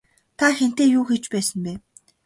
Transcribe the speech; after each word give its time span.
Та 0.37 0.47
хэнтэй 0.57 0.89
юу 0.97 1.03
хийж 1.09 1.25
байсан 1.33 1.59
бэ? 1.65 1.73